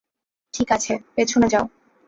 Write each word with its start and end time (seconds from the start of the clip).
ঠিক 0.53 0.67
আছে, 0.71 0.93
পেছনে 1.15 1.47
যাও। 1.47 1.65